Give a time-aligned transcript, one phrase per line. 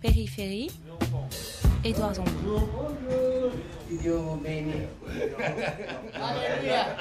[0.00, 0.70] Périphérie,
[1.84, 2.30] Édouard Zambon.
[6.14, 6.96] Alléluia.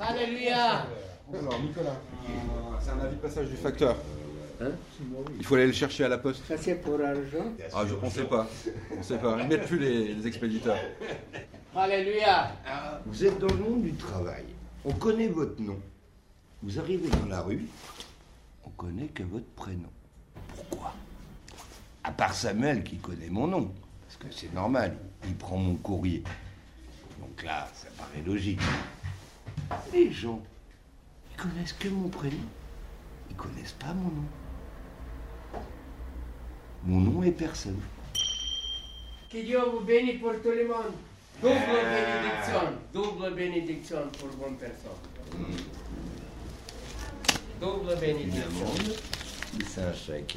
[0.00, 0.86] Alléluia.
[1.32, 2.00] Alors Nicolas,
[2.80, 3.96] c'est un avis de passage du facteur.
[5.38, 6.44] Il faut aller le chercher à la poste.
[6.46, 7.52] Ça c'est pour l'argent.
[7.72, 8.46] Ah, je ne sais pas.
[8.98, 9.36] On sait pas.
[9.40, 10.78] Ils mettent plus les, les expéditeurs.
[11.76, 12.52] Alléluia.
[13.06, 14.44] Vous êtes dans le monde du travail.
[14.84, 15.78] On connaît votre nom.
[16.62, 17.66] Vous arrivez dans la rue,
[18.64, 19.90] on connaît que votre prénom.
[20.56, 20.94] Pourquoi?
[22.02, 23.72] À part Samuel qui connaît mon nom.
[24.06, 26.22] Parce que c'est normal, il prend mon courrier.
[27.20, 28.60] Donc là, ça paraît logique.
[29.92, 30.40] Les gens,
[31.32, 32.36] ils connaissent que mon prénom.
[33.30, 34.28] Ils connaissent pas mon nom.
[36.84, 37.80] Mon nom est personne.
[39.32, 40.92] Que Dieu vous bénisse pour tout le monde.
[41.42, 42.78] Double bénédiction.
[42.92, 44.92] Double bénédiction pour bonne personne.
[47.60, 48.66] Double bénédiction.
[49.74, 50.36] C'est un chèque.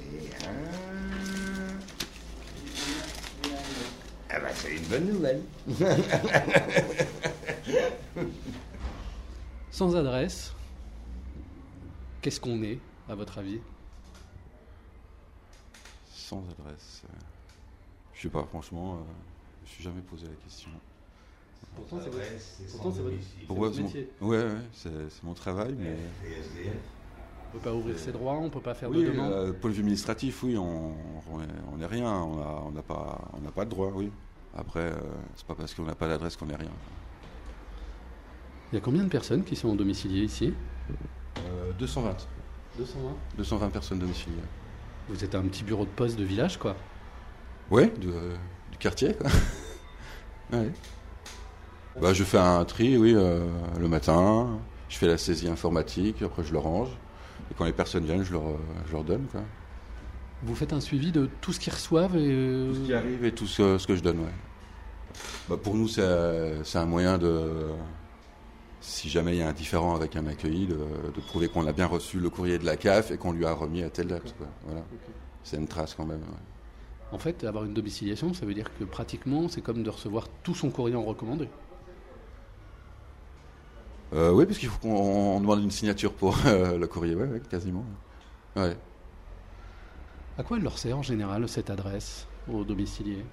[0.00, 0.52] Et un...
[4.30, 5.42] Ah bah c'est une bonne nouvelle.
[9.70, 10.52] Sans adresse,
[12.20, 13.60] qu'est-ce qu'on est, à votre avis?
[16.14, 17.02] Sans adresse.
[17.04, 17.12] euh,
[18.14, 18.98] Je sais pas, franchement, euh,
[19.60, 20.70] je me suis jamais posé la question.
[21.74, 22.32] Pourtant, c'est votre, Ouais,
[23.48, 24.10] votre c'est mon- métier.
[24.20, 25.96] Ouais, ouais, c'est c'est mon travail, mais.
[27.54, 29.30] On peut pas ouvrir ses droits, on peut pas faire Oui, de demande.
[29.32, 30.94] euh, point de vue administratif, oui, on
[31.30, 31.40] on
[31.80, 34.10] est- rien, on n'a on pas, on pas de droit, oui.
[34.56, 34.94] Après, euh,
[35.34, 36.70] c'est pas parce qu'on n'a pas d'adresse qu'on n'est rien.
[38.72, 40.54] Il y a combien de personnes qui sont domiciliées ici?
[41.38, 42.16] Euh, 220.
[42.78, 43.14] 220.
[43.36, 44.36] 220 personnes domiciliées.
[45.08, 46.74] Vous êtes un petit bureau de poste de village, quoi.
[47.70, 48.34] Du, euh,
[48.70, 49.28] du quartier, quoi.
[50.52, 50.70] Ouais.
[52.00, 53.46] Bah, je fais un tri, oui, euh,
[53.80, 54.58] le matin.
[54.90, 56.90] Je fais la saisie informatique, après je le range.
[57.50, 59.42] Et quand les personnes viennent, je leur, euh, je leur donne, quoi.
[60.44, 62.28] Vous faites un suivi de tout ce qu'ils reçoivent et...
[62.30, 64.34] euh, Tout ce qui arrive et tout ce, ce que je donne, ouais.
[65.48, 67.66] Bah, pour nous, c'est c'est un moyen de,
[68.80, 71.72] si jamais il y a un différent avec un accueilli, de, de prouver qu'on a
[71.72, 74.34] bien reçu le courrier de la CAF et qu'on lui a remis à telle date.
[74.66, 74.82] Voilà.
[75.44, 76.20] C'est une trace quand même.
[76.20, 77.12] ouais.
[77.12, 80.54] En fait, avoir une domiciliation, ça veut dire que pratiquement, c'est comme de recevoir tout
[80.54, 81.48] son courrier en recommandé.
[84.12, 87.26] Euh, oui, parce qu'il faut qu'on on demande une signature pour euh, le courrier, ouais,
[87.26, 87.84] ouais, quasiment.
[88.56, 88.76] Ouais.
[90.36, 93.24] À quoi elle leur sert en général, cette adresse au domicilié?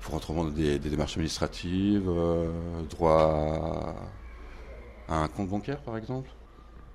[0.00, 3.94] Pour autrement des, des démarches administratives, euh, droit
[5.08, 6.30] à un compte bancaire, par exemple?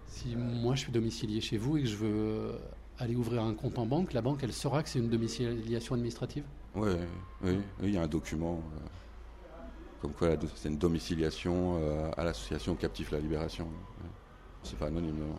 [0.07, 2.59] Si moi je suis domicilié chez vous et que je veux
[2.97, 6.43] aller ouvrir un compte en banque, la banque, elle saura que c'est une domiciliation administrative?
[6.75, 6.91] Oui,
[7.43, 8.61] oui, oui, il y a un document
[10.01, 13.67] comme quoi c'est une domiciliation euh, à l'association Captif la Libération.
[14.63, 15.35] C'est pas anonyme, non.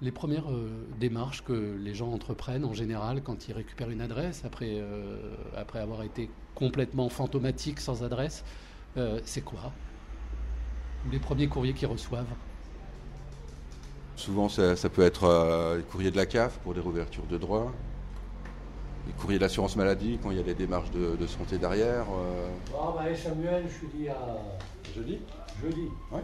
[0.00, 4.44] Les premières euh, démarches que les gens entreprennent en général quand ils récupèrent une adresse,
[4.44, 8.44] après, euh, après avoir été complètement fantomatique sans adresse,
[9.24, 9.72] c'est quoi?
[11.12, 12.34] Les premiers courriers qu'ils reçoivent?
[14.16, 17.72] Souvent, ça, ça peut être les courriers de la CAF pour des réouvertures de droits,
[19.06, 22.04] les courriers de l'assurance maladie quand il y a des démarches de, de santé derrière.
[22.12, 22.48] euh.
[22.74, 24.16] Ah bah Samuel, je suis dit à
[24.94, 25.18] Jeudi
[25.62, 25.88] jeudi.
[26.10, 26.22] Ouais.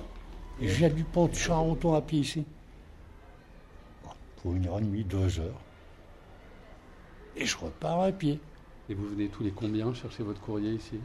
[0.61, 2.45] Et je viens du pont de Charenton à pied ici.
[4.43, 5.61] Pour une heure et demie, deux heures.
[7.37, 8.41] Et je repars à pied.
[8.89, 10.99] Et vous venez tous les combien chercher votre courrier ici?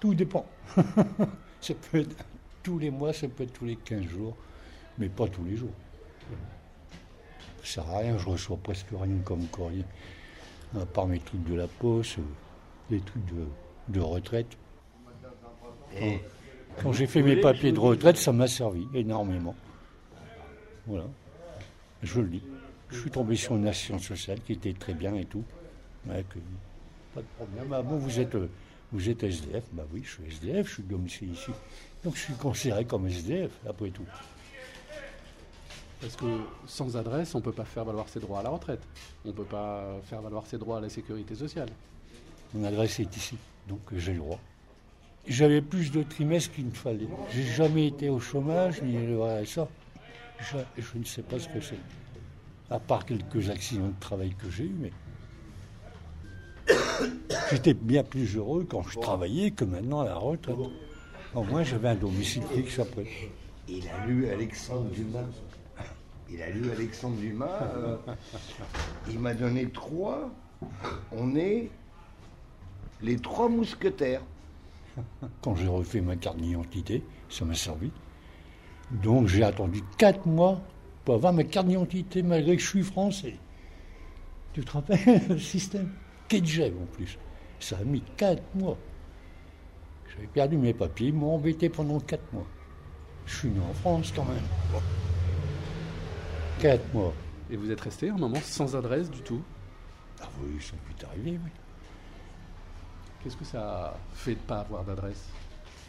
[0.00, 0.44] Tout dépend.
[1.60, 2.16] ça peut être
[2.62, 4.36] tous les mois, ça peut être tous les 15 jours,
[4.98, 5.72] mais pas tous les jours.
[7.62, 9.84] Ça sert à rien, je reçois presque rien comme courrier.
[10.76, 12.22] À part mes trucs de la poste, euh,
[12.90, 13.44] des trucs de,
[13.88, 14.46] de retraite.
[15.98, 16.18] Quand,
[16.82, 19.56] quand j'ai fait mes papiers de retraite, ça m'a servi énormément.
[20.86, 21.06] Voilà.
[22.02, 22.42] Je le dis.
[22.90, 25.44] Je suis tombé sur une assistance sociale qui était très bien et tout.
[26.06, 26.38] Ouais, que-
[27.14, 27.72] pas de problème.
[27.72, 28.48] Ah bon, vous êtes, euh,
[28.92, 31.50] vous êtes SDF Bah oui, je suis SDF, je suis domicilié ici.
[32.04, 34.04] Donc je suis considéré comme SDF, après tout.
[36.00, 36.26] Parce que
[36.66, 38.82] sans adresse, on ne peut pas faire valoir ses droits à la retraite.
[39.24, 41.68] On ne peut pas faire valoir ses droits à la sécurité sociale.
[42.54, 43.36] Mon adresse est ici,
[43.68, 44.40] donc j'ai le droit.
[45.26, 47.08] J'avais plus de trimestres qu'il ne fallait.
[47.30, 49.68] J'ai jamais été au chômage, ni le RSA.
[50.40, 51.78] Je, je ne sais pas ce que c'est.
[52.70, 54.92] À part quelques accidents de travail que j'ai eus, mais.
[57.50, 60.56] J'étais bien plus heureux quand je travaillais que maintenant à la retraite.
[61.34, 63.06] Au moins, j'avais un domicile fixe après.
[63.68, 65.26] Il a lu Alexandre Dumas.
[66.30, 67.62] Il a lu Alexandre Dumas.
[67.76, 67.96] euh,
[69.10, 70.30] il m'a donné trois.
[71.12, 71.70] On est
[73.00, 74.22] les trois mousquetaires.
[75.42, 77.90] Quand j'ai refait ma carte d'identité, ça m'a servi.
[78.90, 80.60] Donc j'ai attendu 4 mois
[81.04, 83.36] pour avoir ma carte d'identité malgré que je suis français.
[84.52, 85.92] Tu te rappelles le système?
[86.28, 87.18] Kedjev en plus.
[87.60, 88.76] Ça a mis 4 mois.
[90.10, 92.46] J'avais perdu mes papiers, ils m'ont embêté pendant 4 mois.
[93.26, 94.82] Je suis né en France quand même.
[96.58, 97.14] 4 mois.
[97.50, 99.40] Et vous êtes resté un moment sans adresse du tout
[100.20, 101.50] Ah oui, ça peut arriver, oui.
[103.22, 105.28] Qu'est-ce que ça fait de ne pas avoir d'adresse?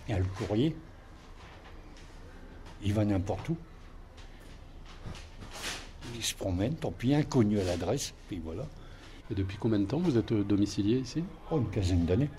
[0.07, 0.75] Il y a le courrier.
[2.83, 3.57] Il va n'importe où.
[6.15, 8.65] Il se promène, tant pis, inconnu à l'adresse, puis voilà.
[9.31, 11.23] Et depuis combien de temps vous êtes domicilié ici?
[11.51, 12.29] Oh, une quinzaine d'années.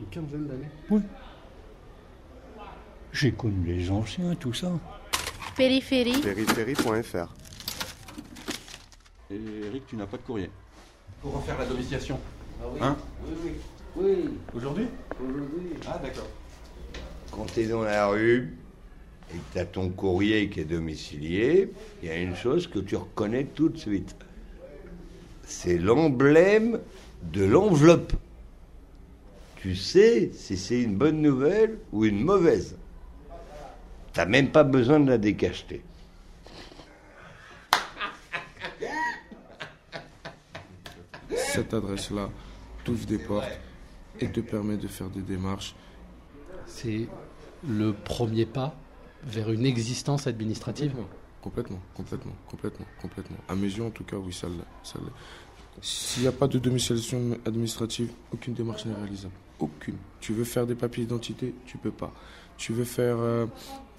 [0.00, 0.70] Une quinzaine d'années?
[0.90, 1.02] Oui.
[3.12, 4.72] J'ai connu les anciens, tout ça.
[5.56, 6.20] Périphérie.
[6.20, 7.34] Périphérie.fr.
[9.30, 10.50] Et Eric, tu n'as pas de courrier.
[11.20, 12.18] Pour refaire la domiciliation.
[12.60, 12.78] Ah oui.
[12.82, 12.96] Hein
[13.26, 13.50] oui, oui.
[13.94, 14.86] Oui, Aujourd'hui?
[15.20, 15.70] Aujourd'hui.
[15.86, 16.28] Ah, d'accord.
[17.30, 18.56] Quand tu es dans la rue
[19.30, 21.70] et que tu as ton courrier qui est domicilié,
[22.02, 24.16] il y a une chose que tu reconnais tout de suite.
[25.44, 26.80] C'est l'emblème
[27.30, 28.14] de l'enveloppe.
[29.56, 32.76] Tu sais si c'est une bonne nouvelle ou une mauvaise.
[34.12, 35.82] T'as même pas besoin de la décacheter.
[41.34, 42.30] Cette adresse-là
[42.84, 43.58] t'ouvre des portes
[44.20, 45.74] et te permet de faire des démarches.
[46.66, 47.08] C'est
[47.66, 48.74] le premier pas
[49.24, 50.94] vers une existence administrative?
[51.40, 53.36] Complètement, complètement, complètement, complètement.
[53.48, 54.94] À mes yeux, en tout cas, oui, ça l'est.
[55.80, 59.34] S'il n'y a pas de domiciliation administrative, aucune démarche n'est réalisable.
[59.62, 59.96] Aucune.
[60.18, 62.12] Tu veux faire des papiers d'identité, tu peux pas.
[62.56, 63.46] Tu veux faire, euh,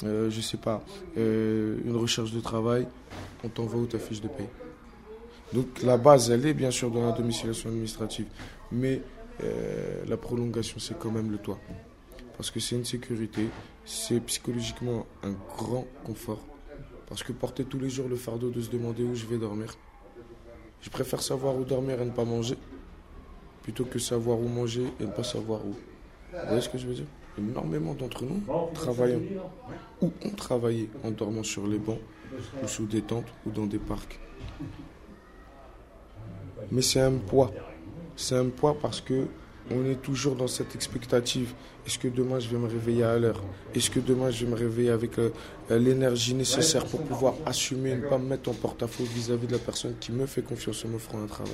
[0.04, 0.84] euh, je sais pas,
[1.18, 2.86] euh, une recherche de travail,
[3.46, 4.50] on t'envoie où ta fiche de paye.
[5.54, 8.26] Donc la base, elle est bien sûr dans la domiciliation administrative.
[8.74, 9.02] Mais
[9.42, 11.60] euh, la prolongation, c'est quand même le toit.
[12.36, 13.48] Parce que c'est une sécurité,
[13.86, 16.44] c'est psychologiquement un grand confort.
[17.08, 19.78] Parce que porter tous les jours le fardeau de se demander où je vais dormir,
[20.82, 22.58] je préfère savoir où dormir et ne pas manger,
[23.64, 25.72] plutôt que savoir où manger et ne pas savoir où.
[25.72, 27.06] Vous voyez ce que je veux dire?
[27.38, 28.42] Énormément d'entre nous
[28.74, 29.22] travaillons
[30.02, 32.00] ou ont travaillé en dormant sur les bancs,
[32.62, 34.20] ou sous des tentes, ou dans des parcs.
[36.72, 37.52] Mais c'est un poids.
[38.16, 39.26] C'est un poids parce que
[39.72, 41.54] on est toujours dans cette expectative.
[41.88, 43.42] Est-ce que demain je vais me réveiller à l'heure?
[43.74, 45.32] Est-ce que demain je vais me réveiller avec euh,
[45.70, 49.60] l'énergie nécessaire pour pouvoir assumer et ne pas me mettre en porte-à-faux vis-à-vis de la
[49.60, 51.54] personne qui me fait confiance en m'offrant un travail?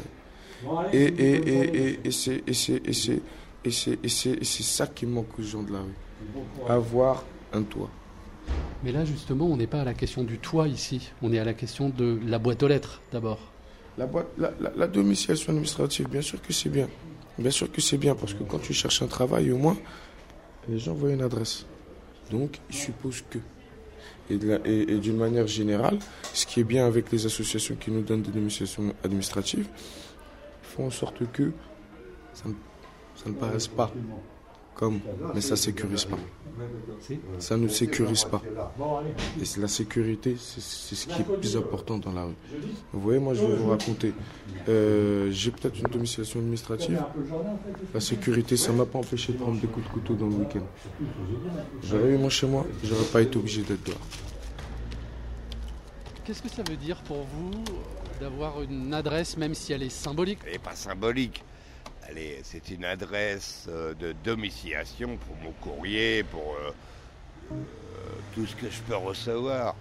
[0.94, 3.22] Et, et, et, et, et c'est et c'est- et c'est-
[3.64, 5.96] et c'est- et c'est- et c'est ça qui manque aux gens de la rue.
[6.68, 7.24] Avoir
[7.54, 7.90] un toit.
[8.84, 11.12] Mais là, justement, on n'est pas à la question du toit ici.
[11.22, 13.40] On est à la question de la boîte aux lettres, d'abord.
[13.98, 16.88] La, boîte, la, la, la domiciliation administrative, bien sûr que c'est bien.
[17.38, 19.78] Bien sûr que c'est bien, parce que quand tu cherches un travail, au moins,
[20.68, 21.66] les gens voient une adresse.
[22.32, 23.40] Donc, ils supposent que.
[24.30, 24.36] Et-
[24.94, 25.98] et d'une manière générale,
[26.34, 29.68] ce qui est bien avec les associations qui nous donnent des domiciliations administratives,
[30.80, 31.52] font en sorte que
[32.34, 32.54] ça ne,
[33.16, 33.92] ça ne paraisse pas
[34.76, 35.00] comme,
[35.36, 36.18] mais ça sécurise pas.
[37.38, 38.42] Ça ne sécurise pas.
[39.42, 40.62] Et c'est la sécurité, c'est
[40.96, 42.36] ce qui est le plus important dans la rue.
[42.94, 44.14] Vous voyez, moi je vais vous raconter.
[44.70, 47.02] Euh, J'ai peut-être une domiciliation administrative.
[47.94, 50.64] La sécurité, ça m'a pas empêché de prendre des coups de couteau dans le week-end.
[51.84, 53.98] J'aurais eu mon chez moi, j'aurais pas été obligé d'être dehors.
[56.24, 57.52] Qu'est-ce que ça veut dire pour vous
[58.20, 61.44] d'avoir une adresse, même si elle est symbolique Elle n'est pas symbolique.
[62.44, 66.72] C'est une adresse euh, de domiciliation pour mon courrier, pour euh,
[67.52, 67.56] euh,
[68.34, 69.76] tout ce que je peux recevoir.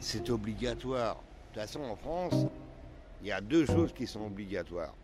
[0.00, 1.14] C'est obligatoire.
[1.14, 2.34] De toute façon, en France,
[3.20, 4.94] il y a deux choses qui sont obligatoires.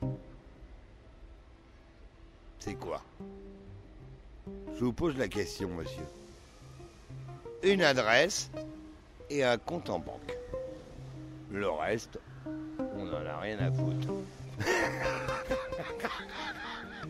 [2.58, 3.02] C'est quoi?
[4.74, 6.06] Je vous pose la question, monsieur.
[7.62, 8.50] Une adresse
[9.30, 10.36] et un compte en banque.
[11.52, 12.18] Le reste,
[13.08, 14.08] n'en a rien à foutre.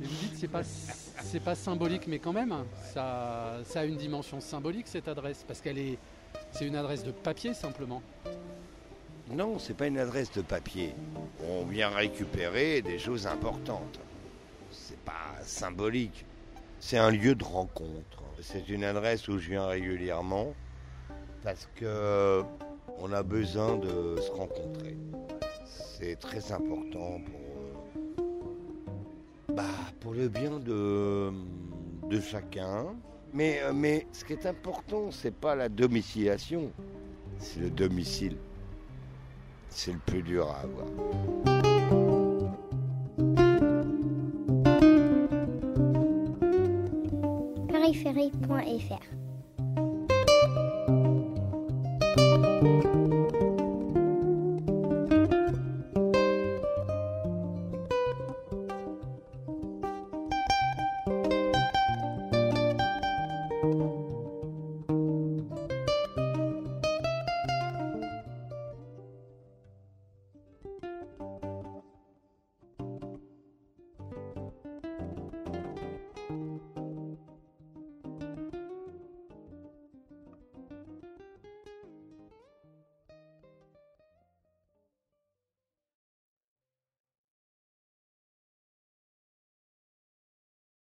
[0.00, 2.54] Et Vous dites c'est pas c'est pas symbolique, mais quand même,
[2.94, 5.98] ça, ça a une dimension symbolique cette adresse, parce qu'elle est
[6.52, 8.02] c'est une adresse de papier simplement.
[9.30, 10.94] Non, c'est pas une adresse de papier.
[11.46, 14.00] On vient récupérer des choses importantes.
[14.70, 16.24] C'est pas symbolique.
[16.80, 18.22] C'est un lieu de rencontre.
[18.40, 20.54] C'est une adresse où je viens régulièrement
[21.42, 22.42] parce que
[22.98, 24.96] on a besoin de se rencontrer.
[26.00, 27.40] C'est très important pour
[28.20, 29.64] euh, bah,
[29.98, 31.32] pour le bien de
[32.08, 32.94] de chacun.
[33.32, 36.70] Mais euh, mais ce qui est important, c'est pas la domiciliation,
[37.38, 38.36] c'est le domicile.
[39.70, 40.86] C'est le plus dur à avoir.
[47.66, 49.27] périphérie.fr